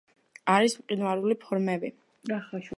არის 0.53 0.75
მყინვარული 0.79 1.39
ფორმები. 1.45 1.95